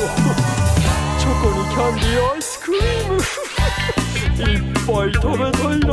[0.00, 2.82] チョコにキャンディーアイスクリー
[3.12, 3.20] ム。
[4.50, 5.88] いっぱい食べたいな。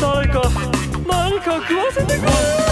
[0.00, 0.34] 誰か
[1.08, 2.65] 何か食わせてくれ。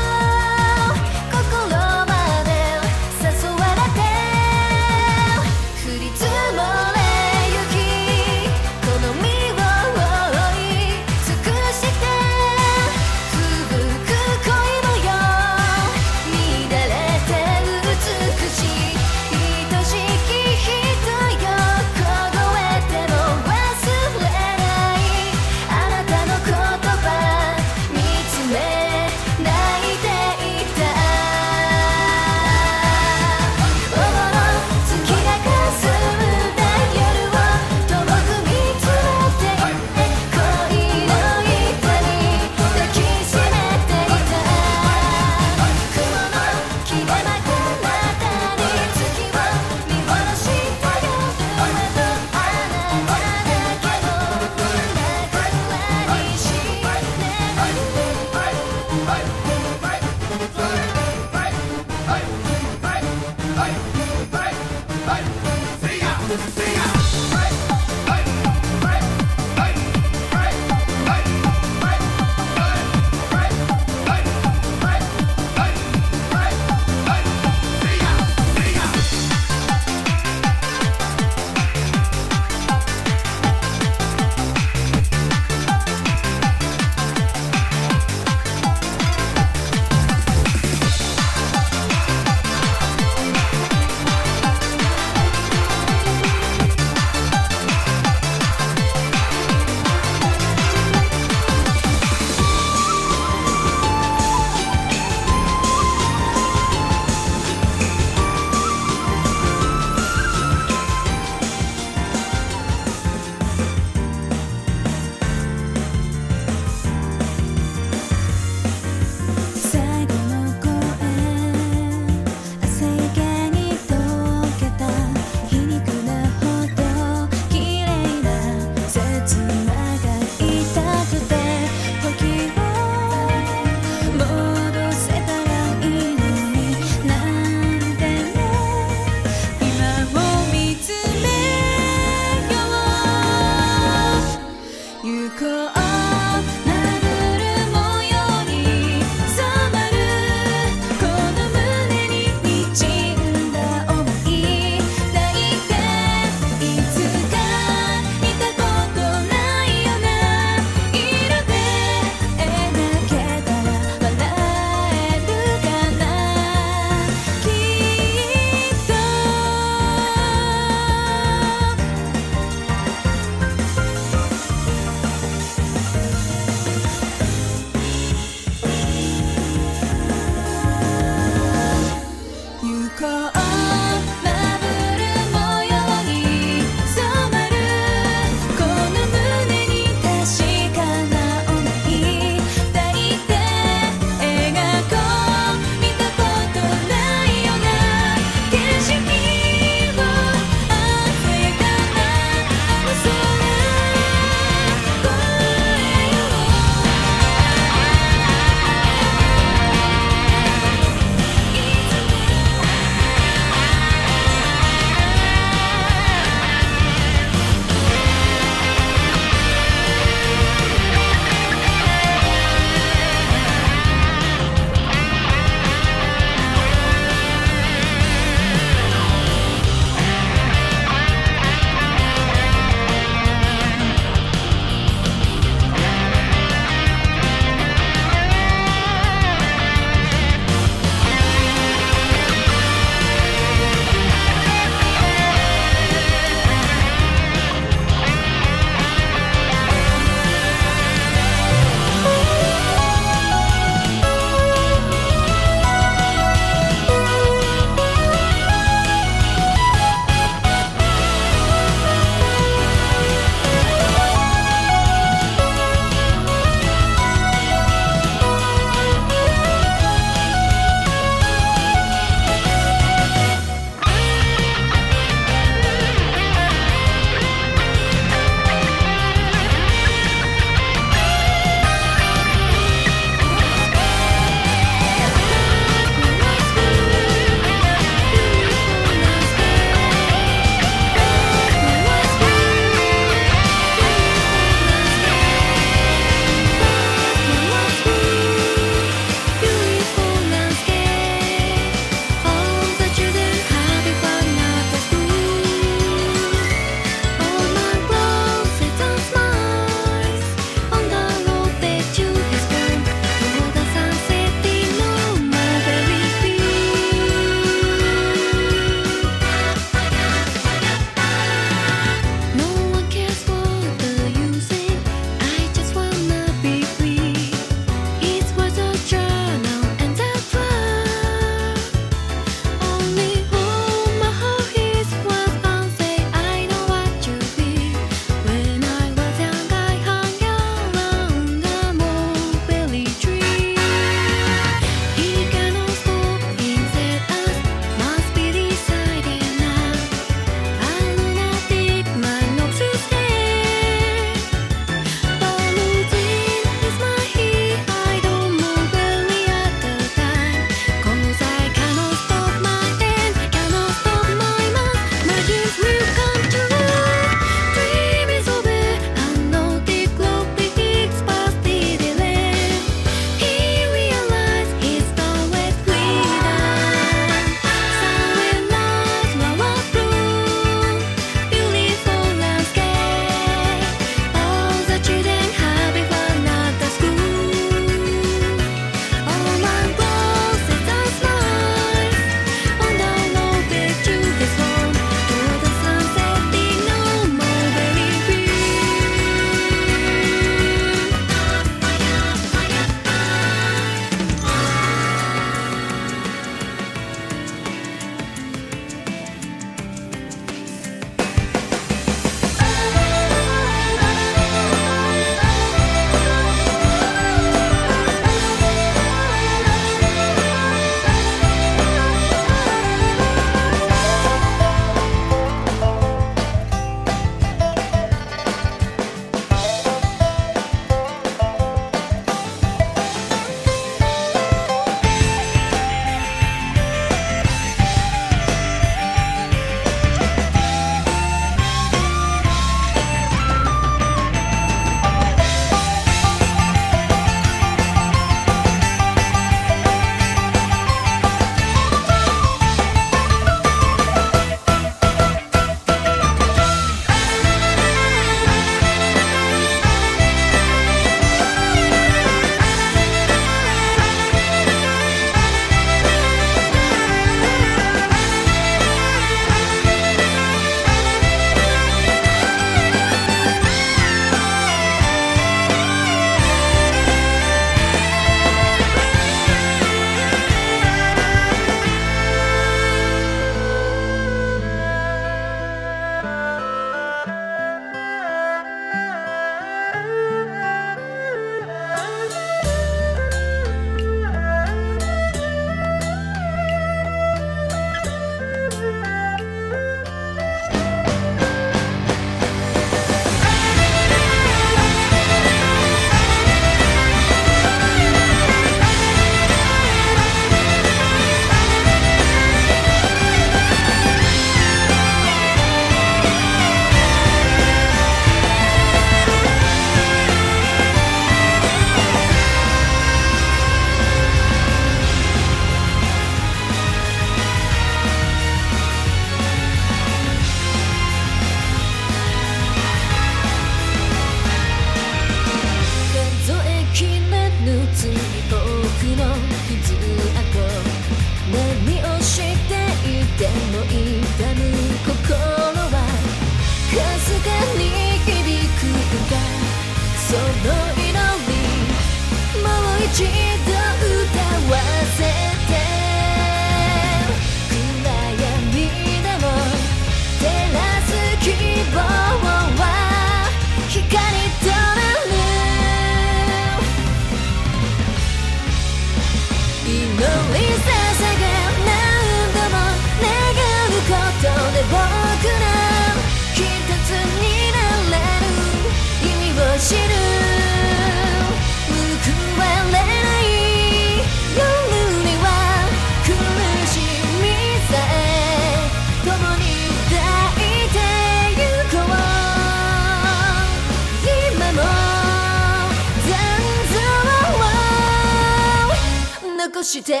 [599.58, 600.00] として